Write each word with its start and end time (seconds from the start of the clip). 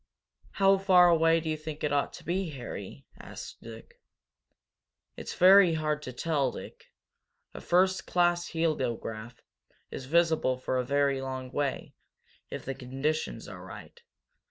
"How 0.53 0.79
far 0.79 1.09
away 1.09 1.39
do 1.39 1.47
you 1.47 1.55
think 1.55 1.83
it 1.83 1.93
ought 1.93 2.11
to 2.13 2.23
be, 2.23 2.49
Harry?" 2.49 3.05
asked 3.19 3.61
Dick. 3.61 4.01
"It's 5.15 5.35
very 5.35 5.75
hard 5.75 6.01
to 6.01 6.11
tell, 6.11 6.51
Dick. 6.51 6.85
A 7.53 7.61
first 7.61 8.07
class 8.07 8.47
heliograph 8.47 9.41
is 9.91 10.05
visible 10.07 10.57
for 10.57 10.77
a 10.79 10.83
very 10.83 11.21
long 11.21 11.51
way, 11.51 11.93
if 12.49 12.65
the 12.65 12.73
conditions 12.73 13.47
are 13.47 13.63
right. 13.63 14.01